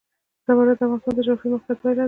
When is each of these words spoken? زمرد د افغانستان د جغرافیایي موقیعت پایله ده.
زمرد 0.47 0.69
د 0.69 0.73
افغانستان 0.79 1.13
د 1.15 1.19
جغرافیایي 1.27 1.51
موقیعت 1.53 1.77
پایله 1.81 1.97
ده. 1.97 1.99